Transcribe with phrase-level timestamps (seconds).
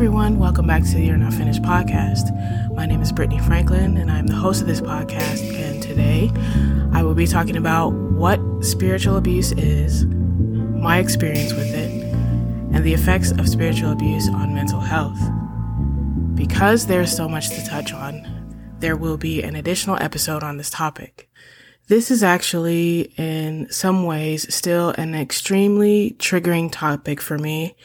[0.00, 2.74] Everyone, welcome back to the You're Not Finished podcast.
[2.74, 5.42] My name is Brittany Franklin, and I'm the host of this podcast.
[5.54, 6.30] And today
[6.94, 11.90] I will be talking about what spiritual abuse is, my experience with it,
[12.72, 15.20] and the effects of spiritual abuse on mental health.
[16.34, 18.26] Because there's so much to touch on,
[18.78, 21.28] there will be an additional episode on this topic.
[21.88, 27.76] This is actually, in some ways, still an extremely triggering topic for me.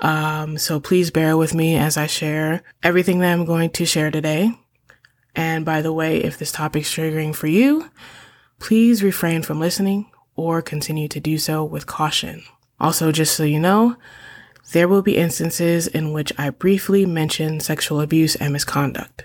[0.00, 4.10] Um, so please bear with me as I share everything that I'm going to share
[4.10, 4.52] today.
[5.34, 7.90] And by the way, if this topic's triggering for you,
[8.58, 12.42] please refrain from listening or continue to do so with caution.
[12.80, 13.96] Also, just so you know,
[14.72, 19.24] there will be instances in which I briefly mention sexual abuse and misconduct.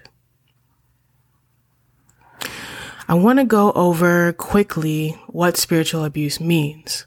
[3.08, 7.06] I want to go over quickly what spiritual abuse means.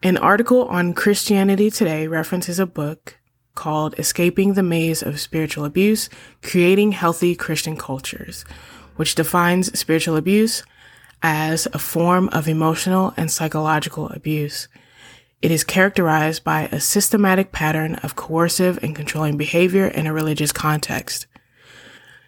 [0.00, 3.18] An article on Christianity Today references a book
[3.56, 6.08] called Escaping the Maze of Spiritual Abuse
[6.40, 8.44] Creating Healthy Christian Cultures,
[8.94, 10.62] which defines spiritual abuse
[11.20, 14.68] as a form of emotional and psychological abuse.
[15.42, 20.52] It is characterized by a systematic pattern of coercive and controlling behavior in a religious
[20.52, 21.26] context.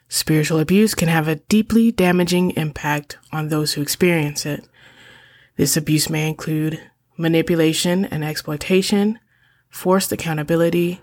[0.08, 4.68] Spiritual abuse can have a deeply damaging impact on those who experience it.
[5.56, 6.89] This abuse may include
[7.20, 9.18] manipulation and exploitation,
[9.68, 11.02] forced accountability,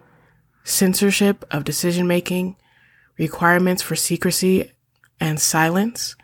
[0.63, 2.55] censorship of decision making,
[3.19, 4.71] requirements for secrecy
[5.19, 6.15] and silence,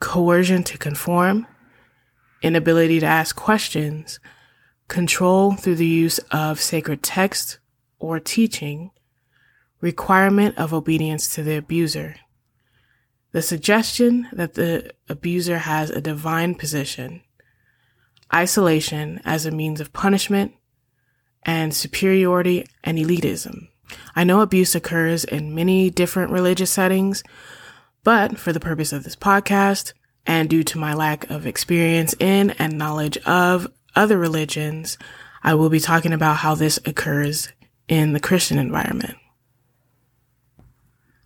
[0.00, 1.46] coercion to conform,
[2.42, 4.20] inability to ask questions,
[4.86, 7.58] control through the use of sacred text
[7.98, 8.90] or teaching,
[9.80, 12.16] requirement of obedience to the abuser.
[13.32, 17.22] The suggestion that the abuser has a divine position,
[18.32, 20.52] isolation as a means of punishment,
[21.42, 23.68] and superiority and elitism.
[24.16, 27.22] I know abuse occurs in many different religious settings,
[28.02, 29.92] but for the purpose of this podcast,
[30.26, 34.96] and due to my lack of experience in and knowledge of other religions,
[35.42, 37.52] I will be talking about how this occurs
[37.88, 39.16] in the Christian environment.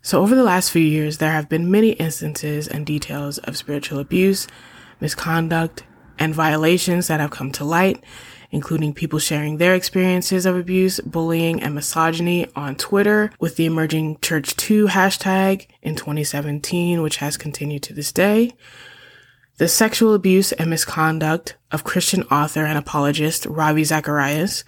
[0.03, 3.99] So over the last few years, there have been many instances and details of spiritual
[3.99, 4.49] abuse,
[5.01, 5.85] misconduct,
[6.19, 8.03] and violations that have come to light,
[8.51, 14.17] including people sharing their experiences of abuse, bullying, and misogyny on Twitter with the emerging
[14.17, 18.53] ChurchToo hashtag in 2017, which has continued to this day.
[19.59, 24.65] The sexual abuse and misconduct of Christian author and apologist Ravi Zacharias,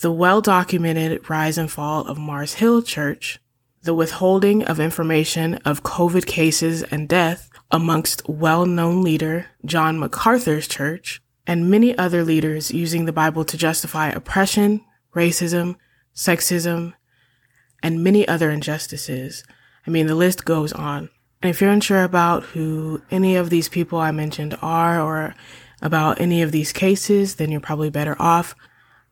[0.00, 3.38] the well documented rise and fall of Mars Hill Church,
[3.88, 11.22] the withholding of information of COVID cases and death amongst well-known leader John MacArthur's church,
[11.46, 14.84] and many other leaders using the Bible to justify oppression,
[15.14, 15.76] racism,
[16.14, 16.92] sexism,
[17.82, 19.42] and many other injustices.
[19.86, 21.08] I mean, the list goes on.
[21.40, 25.34] And if you're unsure about who any of these people I mentioned are or
[25.80, 28.54] about any of these cases, then you're probably better off.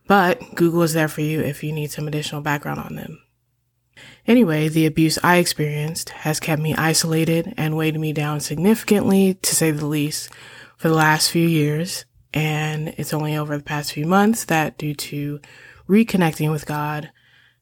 [0.07, 3.23] But Google is there for you if you need some additional background on them.
[4.27, 9.55] Anyway, the abuse I experienced has kept me isolated and weighed me down significantly, to
[9.55, 10.31] say the least,
[10.77, 12.05] for the last few years.
[12.35, 15.41] And it's only over the past few months that due to
[15.89, 17.11] reconnecting with God,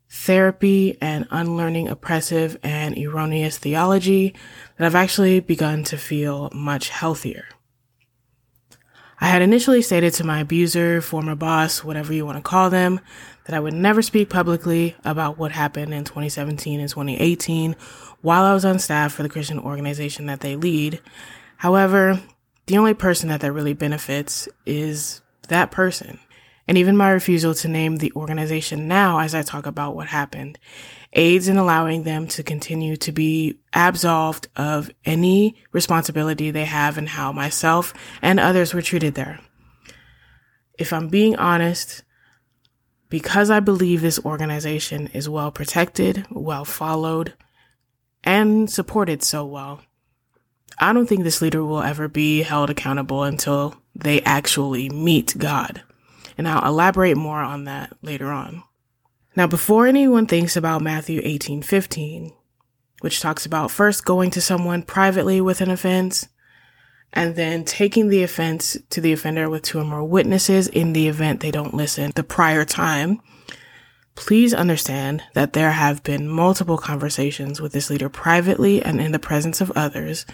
[0.09, 4.35] therapy, and unlearning oppressive and erroneous theology,
[4.79, 7.45] that I've actually begun to feel much healthier.
[9.21, 13.01] I had initially stated to my abuser, former boss, whatever you want to call them,
[13.47, 17.77] that I would never speak publicly about what happened in 2017 and 2018
[18.23, 21.01] while I was on staff for the Christian organization that they lead.
[21.57, 22.21] However,
[22.67, 26.19] the only person that that really benefits is that person.
[26.67, 30.59] And even my refusal to name the organization now as I talk about what happened
[31.17, 37.07] aids in allowing them to continue to be absolved of any responsibility they have in
[37.07, 39.39] how myself and others were treated there.
[40.77, 42.03] If I'm being honest,
[43.09, 47.35] because I believe this organization is well protected, well followed,
[48.23, 49.81] and supported so well,
[50.79, 55.83] I don't think this leader will ever be held accountable until they actually meet God.
[56.37, 58.65] And I'll elaborate more on that later on.
[59.37, 62.33] Now, before anyone thinks about Matthew 18:15,
[63.01, 66.29] which talks about first going to someone privately with an offense
[67.15, 71.09] and then taking the offense to the offender with two or more witnesses in the
[71.09, 73.21] event they don't listen the prior time.
[74.17, 79.19] Please understand that there have been multiple conversations with this leader privately and in the
[79.19, 80.27] presence of others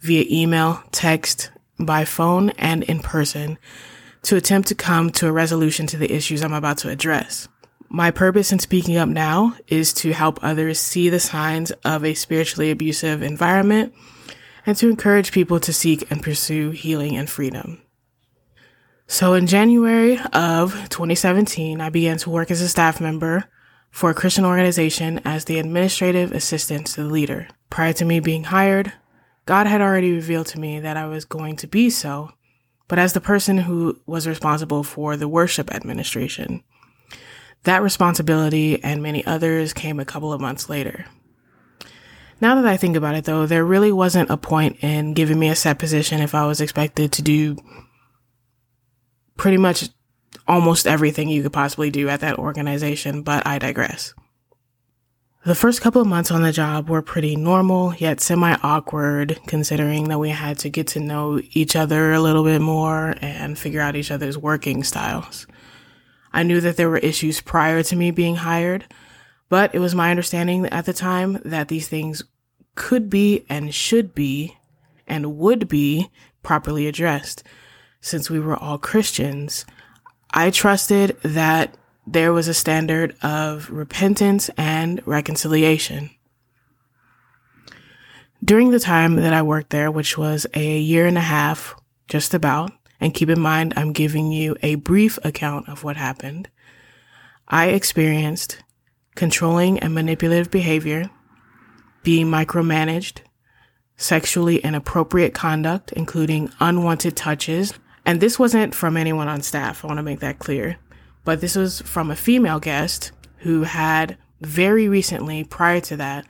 [0.00, 3.58] via email, text, by phone, and in person
[4.22, 7.48] to attempt to come to a resolution to the issues I'm about to address.
[7.88, 12.14] My purpose in speaking up now is to help others see the signs of a
[12.14, 13.94] spiritually abusive environment
[14.66, 17.82] and to encourage people to seek and pursue healing and freedom.
[19.06, 23.44] So in January of 2017, I began to work as a staff member
[23.90, 27.48] for a Christian organization as the administrative assistant to the leader.
[27.70, 28.92] Prior to me being hired,
[29.46, 32.30] God had already revealed to me that I was going to be so,
[32.86, 36.62] but as the person who was responsible for the worship administration.
[37.64, 41.06] That responsibility and many others came a couple of months later.
[42.40, 45.48] Now that I think about it though, there really wasn't a point in giving me
[45.48, 47.56] a set position if I was expected to do
[49.36, 49.88] pretty much
[50.46, 54.14] almost everything you could possibly do at that organization, but I digress.
[55.46, 60.08] The first couple of months on the job were pretty normal, yet semi awkward, considering
[60.08, 63.80] that we had to get to know each other a little bit more and figure
[63.80, 65.46] out each other's working styles.
[66.30, 68.84] I knew that there were issues prior to me being hired,
[69.50, 72.22] but it was my understanding at the time that these things
[72.74, 74.56] could be and should be
[75.06, 76.10] and would be
[76.42, 77.42] properly addressed
[78.00, 79.66] since we were all Christians,
[80.32, 81.76] I trusted that
[82.06, 86.10] there was a standard of repentance and reconciliation.
[88.42, 91.74] During the time that I worked there, which was a year and a half,
[92.08, 96.48] just about, and keep in mind I'm giving you a brief account of what happened,
[97.48, 98.62] I experienced
[99.14, 101.10] controlling and manipulative behavior,
[102.02, 103.18] being micromanaged,
[103.96, 107.74] sexually inappropriate conduct, including unwanted touches,
[108.06, 109.84] and this wasn't from anyone on staff.
[109.84, 110.78] I want to make that clear.
[111.24, 116.26] But this was from a female guest who had very recently, prior to that,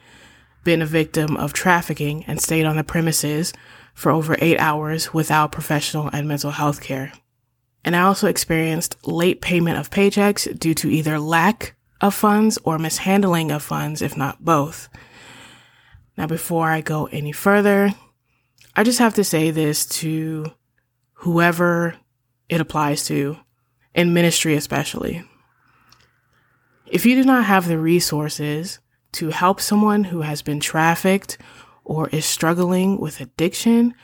[0.64, 3.52] been a victim of trafficking and stayed on the premises
[3.94, 7.12] for over eight hours without professional and mental health care.
[7.84, 12.78] And I also experienced late payment of paychecks due to either lack of funds or
[12.78, 14.88] mishandling of funds, if not both.
[16.16, 17.94] Now, before I go any further,
[18.74, 20.46] I just have to say this to
[21.12, 21.96] whoever
[22.48, 23.36] it applies to,
[23.94, 25.24] in ministry especially.
[26.86, 28.80] If you do not have the resources
[29.12, 31.38] to help someone who has been trafficked
[31.84, 33.94] or is struggling with addiction,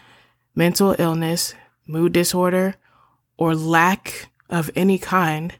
[0.54, 1.54] mental illness,
[1.86, 2.74] mood disorder,
[3.36, 5.54] or lack of any kind,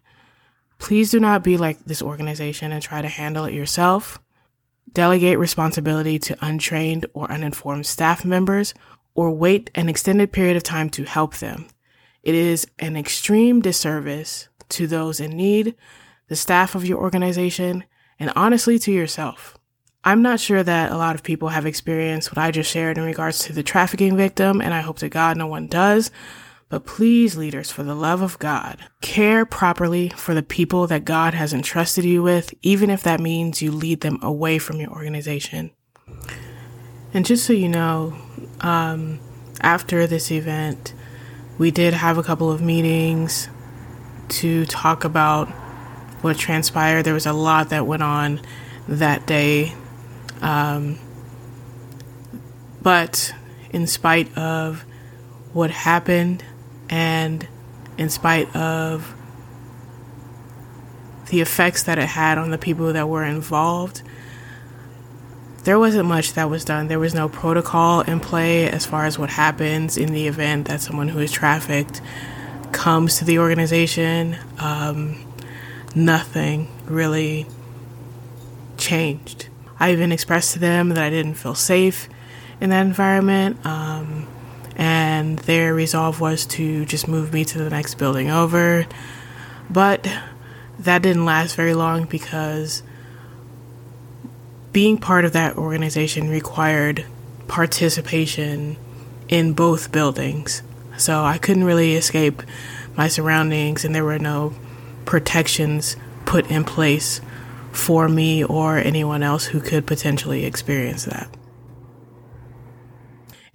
[0.79, 4.19] please do not be like this organization and try to handle it yourself.
[4.93, 8.75] Delegate responsibility to untrained or uninformed staff members
[9.15, 11.67] or wait an extended period of time to help them.
[12.23, 15.75] It is an extreme disservice to those in need,
[16.29, 17.85] the staff of your organization,
[18.19, 19.57] and honestly to yourself.
[20.05, 23.05] I'm not sure that a lot of people have experienced what I just shared in
[23.05, 26.11] regards to the trafficking victim, and I hope to God no one does.
[26.69, 31.33] But please, leaders, for the love of God, care properly for the people that God
[31.33, 35.71] has entrusted you with, even if that means you lead them away from your organization.
[37.15, 38.17] And just so you know,
[38.61, 39.21] um,
[39.61, 40.93] after this event,
[41.57, 43.49] we did have a couple of meetings
[44.29, 45.49] to talk about
[46.23, 47.05] what transpired.
[47.05, 48.41] There was a lot that went on
[48.89, 49.73] that day.
[50.41, 50.99] Um,
[52.83, 53.33] but
[53.71, 54.85] in spite of
[55.53, 56.45] what happened
[56.89, 57.47] and
[57.99, 59.15] in spite of
[61.31, 64.03] the effects that it had on the people that were involved,
[65.65, 66.87] there wasn't much that was done.
[66.87, 70.81] There was no protocol in play as far as what happens in the event that
[70.81, 72.01] someone who is trafficked
[72.71, 74.37] comes to the organization.
[74.61, 75.27] Um,
[75.95, 77.47] nothing really
[78.77, 79.49] changed.
[79.81, 82.09] I even expressed to them that I didn't feel safe
[82.61, 83.65] in that environment.
[83.67, 84.29] Um,
[84.77, 88.87] and their resolve was to just move me to the next building over.
[89.71, 90.07] But
[90.79, 92.83] that didn't last very long because
[94.73, 97.07] being part of that organization required
[97.49, 98.77] participation
[99.29, 100.63] in both buildings.
[100.99, 102.43] So I couldn't really escape
[102.97, 104.55] my surroundings, and there were no
[105.05, 107.21] protections put in place
[107.73, 111.29] for me or anyone else who could potentially experience that.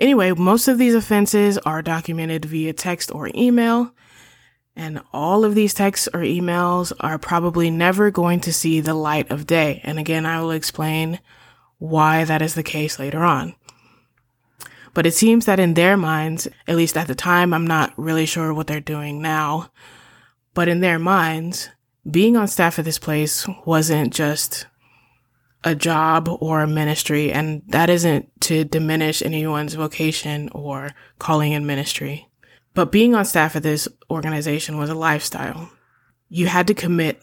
[0.01, 3.93] Anyway, most of these offenses are documented via text or email,
[4.75, 9.29] and all of these texts or emails are probably never going to see the light
[9.29, 9.79] of day.
[9.83, 11.19] And again, I will explain
[11.77, 13.53] why that is the case later on.
[14.95, 18.25] But it seems that in their minds, at least at the time, I'm not really
[18.25, 19.71] sure what they're doing now,
[20.55, 21.69] but in their minds,
[22.09, 24.65] being on staff at this place wasn't just
[25.63, 31.65] a job or a ministry, and that isn't to diminish anyone's vocation or calling in
[31.65, 32.27] ministry.
[32.73, 35.69] But being on staff at this organization was a lifestyle.
[36.29, 37.19] You had to commit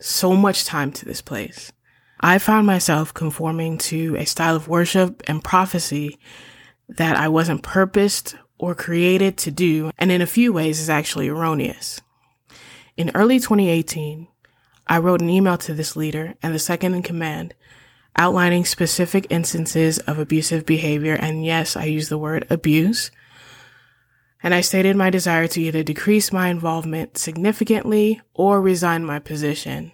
[0.00, 1.72] so much time to this place.
[2.20, 6.18] I found myself conforming to a style of worship and prophecy
[6.88, 11.28] that I wasn't purposed or created to do, and in a few ways is actually
[11.28, 12.00] erroneous.
[12.96, 14.28] In early 2018,
[14.86, 17.54] I wrote an email to this leader and the second in command
[18.16, 21.14] outlining specific instances of abusive behavior.
[21.14, 23.10] And yes, I use the word abuse.
[24.42, 29.92] And I stated my desire to either decrease my involvement significantly or resign my position.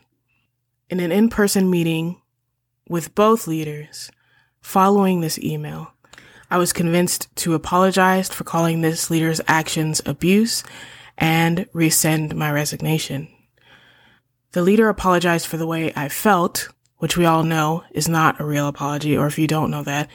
[0.90, 2.20] In an in-person meeting
[2.88, 4.10] with both leaders
[4.60, 5.92] following this email,
[6.50, 10.64] I was convinced to apologize for calling this leader's actions abuse
[11.18, 13.28] and rescind my resignation.
[14.52, 18.44] The leader apologized for the way I felt, which we all know is not a
[18.44, 20.08] real apology, or if you don't know that,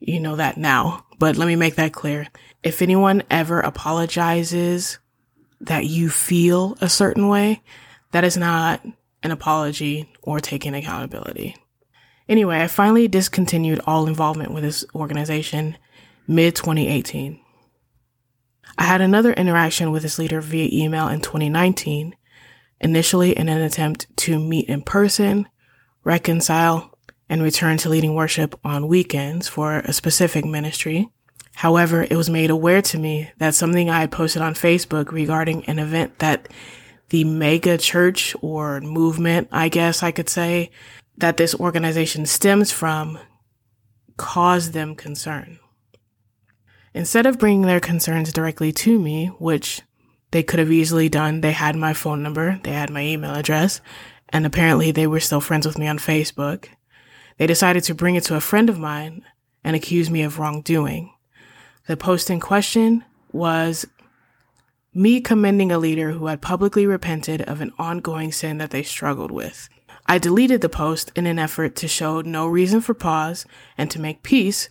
[0.00, 1.06] you know that now.
[1.18, 2.26] But let me make that clear.
[2.62, 4.98] If anyone ever apologizes
[5.60, 7.62] that you feel a certain way,
[8.12, 8.84] that is not
[9.22, 11.56] an apology or taking accountability.
[12.28, 15.76] Anyway, I finally discontinued all involvement with this organization
[16.26, 17.40] mid 2018.
[18.76, 22.16] I had another interaction with this leader via email in 2019,
[22.80, 25.48] initially in an attempt to meet in person
[26.04, 26.96] reconcile,
[27.28, 31.08] and return to leading worship on weekends for a specific ministry.
[31.54, 35.64] However, it was made aware to me that something I had posted on Facebook regarding
[35.64, 36.48] an event that
[37.08, 40.70] the mega church or movement, I guess I could say,
[41.16, 43.18] that this organization stems from
[44.16, 45.58] caused them concern.
[46.92, 49.82] Instead of bringing their concerns directly to me, which
[50.30, 53.80] they could have easily done, they had my phone number, they had my email address,
[54.34, 56.66] and apparently they were still friends with me on Facebook.
[57.38, 59.24] They decided to bring it to a friend of mine
[59.62, 61.12] and accuse me of wrongdoing.
[61.86, 63.86] The post in question was
[64.92, 69.30] me commending a leader who had publicly repented of an ongoing sin that they struggled
[69.30, 69.68] with.
[70.06, 73.46] I deleted the post in an effort to show no reason for pause
[73.78, 74.68] and to make peace,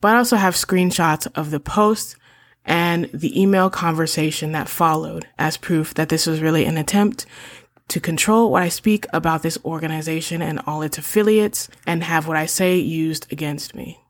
[0.00, 2.16] but I also have screenshots of the post
[2.64, 7.26] and the email conversation that followed as proof that this was really an attempt
[7.88, 12.36] to control what I speak about this organization and all its affiliates and have what
[12.36, 14.00] I say used against me.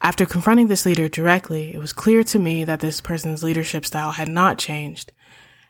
[0.00, 4.12] After confronting this leader directly, it was clear to me that this person's leadership style
[4.12, 5.12] had not changed,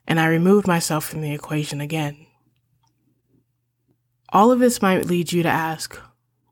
[0.06, 2.26] and I removed myself from the equation again.
[4.30, 5.98] All of this might lead you to ask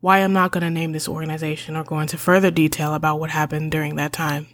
[0.01, 3.31] why I'm not going to name this organization or go into further detail about what
[3.31, 4.47] happened during that time.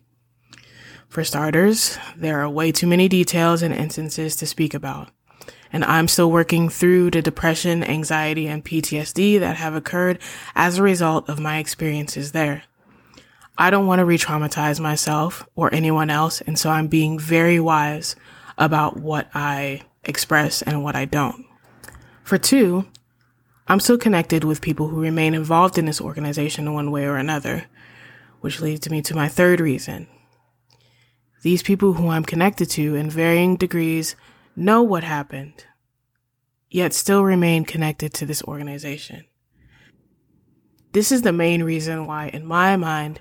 [1.09, 5.11] For starters, there are way too many details and instances to speak about
[5.73, 10.19] and I'm still working through the depression, anxiety, and PTSD that have occurred
[10.55, 12.65] as a result of my experiences there.
[13.57, 18.17] I don't want to re-traumatize myself or anyone else, and so I'm being very wise
[18.59, 21.45] about what I express and what I don't.
[22.23, 22.87] For two,
[23.69, 27.17] I'm still connected with people who remain involved in this organization in one way or
[27.17, 27.65] another,
[28.41, 30.09] which leads me to my third reason.
[31.43, 34.17] These people who I'm connected to in varying degrees
[34.57, 35.65] know what happened,
[36.71, 39.25] yet still remain connected to this organization.
[40.93, 43.21] This is the main reason why, in my mind,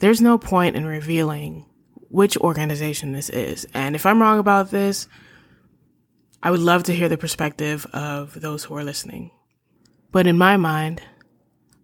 [0.00, 1.64] there's no point in revealing
[2.10, 3.66] which organization this is.
[3.72, 5.08] And if I'm wrong about this,
[6.42, 9.30] I would love to hear the perspective of those who are listening.
[10.12, 11.02] But in my mind,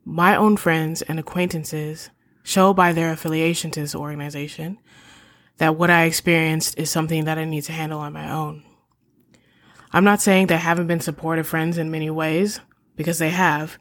[0.05, 2.11] my own friends and acquaintances
[2.43, 4.79] show by their affiliation to this organization
[5.59, 8.65] that what I experienced is something that I need to handle on my own.
[9.93, 12.61] I'm not saying they haven't been supportive friends in many ways,
[12.97, 13.79] because they have,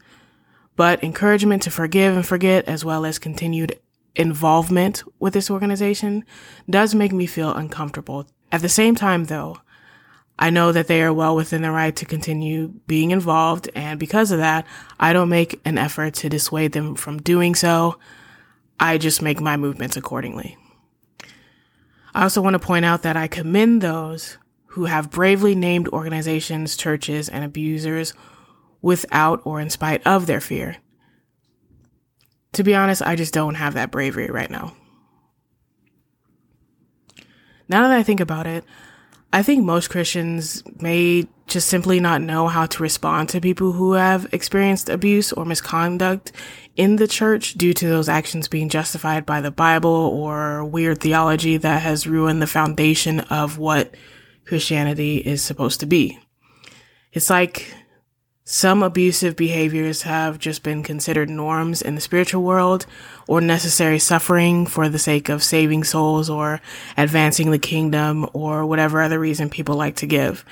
[0.75, 3.79] but encouragement to forgive and forget, as well as continued
[4.15, 6.25] involvement with this organization,
[6.69, 8.27] does make me feel uncomfortable.
[8.51, 9.57] At the same time, though,
[10.37, 14.31] I know that they are well within their right to continue being involved, and because
[14.31, 14.65] of that,
[14.99, 17.99] I don't make an effort to dissuade them from doing so.
[18.79, 20.57] I just make my movements accordingly.
[22.13, 24.37] I also want to point out that I commend those
[24.71, 28.13] who have bravely named organizations, churches, and abusers
[28.81, 30.77] without or in spite of their fear.
[32.53, 34.75] To be honest, I just don't have that bravery right now.
[37.67, 38.63] Now that I think about it,
[39.33, 43.93] I think most Christians may just simply not know how to respond to people who
[43.93, 46.31] have experienced abuse or misconduct
[46.77, 51.57] in the church due to those actions being justified by the Bible or weird theology
[51.57, 53.95] that has ruined the foundation of what
[54.45, 56.19] Christianity is supposed to be.
[57.13, 57.73] It's like
[58.43, 62.85] some abusive behaviors have just been considered norms in the spiritual world
[63.27, 66.59] or necessary suffering for the sake of saving souls or
[66.97, 70.43] advancing the kingdom or whatever other reason people like to give.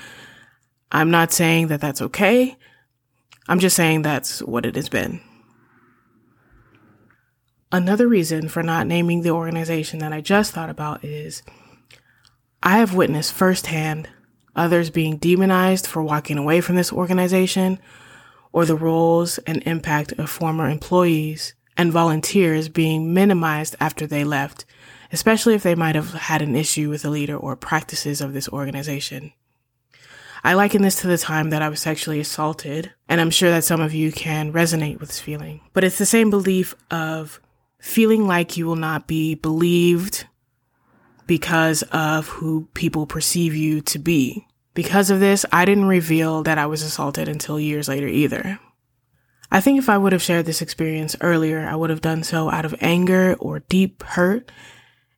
[0.92, 2.56] I'm not saying that that's okay.
[3.48, 5.20] I'm just saying that's what it has been.
[7.72, 11.42] Another reason for not naming the organization that I just thought about is
[12.62, 14.08] I have witnessed firsthand
[14.54, 17.78] others being demonized for walking away from this organization
[18.52, 24.66] or the roles and impact of former employees and volunteers being minimized after they left,
[25.10, 28.48] especially if they might have had an issue with the leader or practices of this
[28.50, 29.32] organization.
[30.44, 33.64] I liken this to the time that I was sexually assaulted, and I'm sure that
[33.64, 35.60] some of you can resonate with this feeling.
[35.72, 37.40] But it's the same belief of
[37.78, 40.26] feeling like you will not be believed
[41.30, 44.48] because of who people perceive you to be.
[44.74, 48.58] Because of this, I didn't reveal that I was assaulted until years later either.
[49.48, 52.50] I think if I would have shared this experience earlier, I would have done so
[52.50, 54.50] out of anger or deep hurt,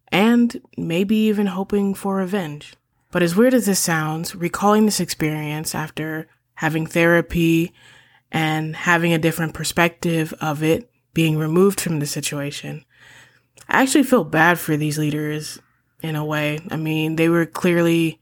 [0.08, 2.74] and maybe even hoping for revenge.
[3.10, 7.72] But as weird as this sounds, recalling this experience after having therapy
[8.30, 12.84] and having a different perspective of it, being removed from the situation,
[13.66, 15.58] I actually feel bad for these leaders
[16.02, 16.60] in a way.
[16.70, 18.20] I mean, they were clearly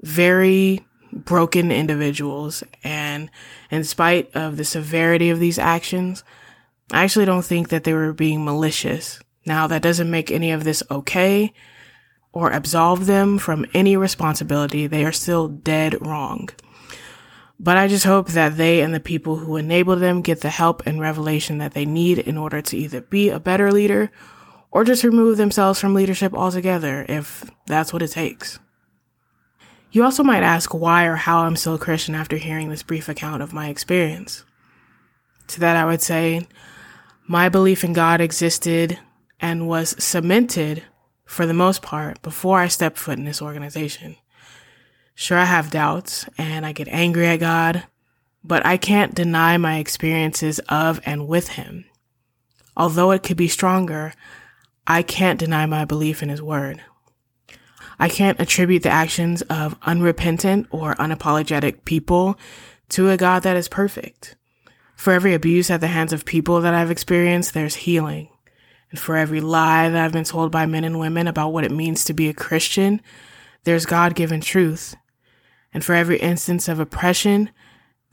[0.00, 2.62] very broken individuals.
[2.84, 3.30] And
[3.70, 6.24] in spite of the severity of these actions,
[6.92, 9.20] I actually don't think that they were being malicious.
[9.44, 11.52] Now, that doesn't make any of this okay
[12.32, 14.86] or absolve them from any responsibility.
[14.86, 16.50] They are still dead wrong.
[17.58, 20.86] But I just hope that they and the people who enable them get the help
[20.86, 24.10] and revelation that they need in order to either be a better leader
[24.70, 28.58] or just remove themselves from leadership altogether if that's what it takes.
[29.90, 33.08] You also might ask why or how I'm still a Christian after hearing this brief
[33.08, 34.44] account of my experience.
[35.48, 36.46] To that, I would say
[37.26, 38.98] my belief in God existed
[39.40, 40.82] and was cemented
[41.26, 44.16] for the most part, before I stepped foot in this organization.
[45.14, 47.84] Sure, I have doubts and I get angry at God,
[48.44, 51.84] but I can't deny my experiences of and with Him.
[52.76, 54.14] Although it could be stronger,
[54.86, 56.82] I can't deny my belief in His Word.
[57.98, 62.38] I can't attribute the actions of unrepentant or unapologetic people
[62.90, 64.36] to a God that is perfect.
[64.94, 68.28] For every abuse at the hands of people that I've experienced, there's healing.
[68.90, 71.72] And for every lie that I've been told by men and women about what it
[71.72, 73.00] means to be a Christian,
[73.64, 74.94] there's God given truth.
[75.72, 77.50] And for every instance of oppression,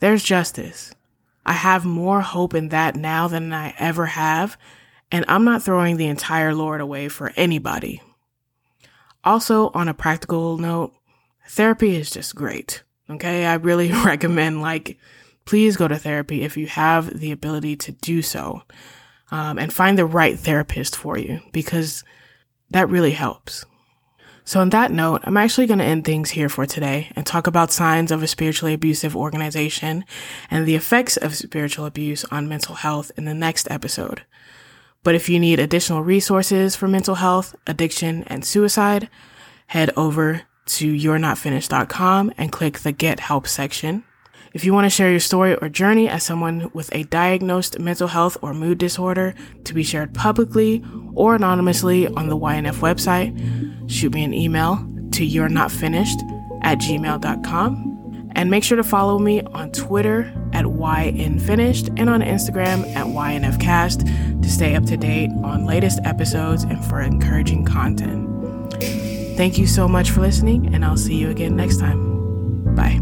[0.00, 0.92] there's justice.
[1.46, 4.58] I have more hope in that now than I ever have,
[5.10, 8.02] and I'm not throwing the entire Lord away for anybody.
[9.22, 10.92] Also, on a practical note,
[11.48, 12.82] therapy is just great.
[13.08, 13.46] Okay.
[13.46, 14.98] I really recommend, like,
[15.44, 18.62] please go to therapy if you have the ability to do so
[19.30, 22.04] um, and find the right therapist for you because
[22.70, 23.64] that really helps.
[24.46, 27.46] So, on that note, I'm actually going to end things here for today and talk
[27.46, 30.04] about signs of a spiritually abusive organization
[30.50, 34.22] and the effects of spiritual abuse on mental health in the next episode.
[35.04, 39.08] But if you need additional resources for mental health, addiction, and suicide,
[39.68, 44.04] head over to you'renotfinished.com and click the Get Help section.
[44.54, 48.08] If you want to share your story or journey as someone with a diagnosed mental
[48.08, 50.82] health or mood disorder to be shared publicly
[51.14, 56.20] or anonymously on the YNF website, shoot me an email to you're not finished
[56.62, 57.90] at gmail.com.
[58.36, 64.08] And make sure to follow me on Twitter at YNFinished and on Instagram at YNFcast
[64.44, 68.28] to stay up to date on latest episodes and for encouraging content.
[69.36, 72.74] Thank you so much for listening, and I'll see you again next time.
[72.74, 73.00] Bye.